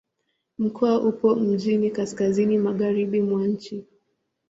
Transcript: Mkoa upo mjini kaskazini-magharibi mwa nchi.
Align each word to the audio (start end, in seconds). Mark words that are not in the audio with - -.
Mkoa 0.57 0.99
upo 1.01 1.35
mjini 1.35 1.89
kaskazini-magharibi 1.91 3.21
mwa 3.21 3.47
nchi. 3.47 3.85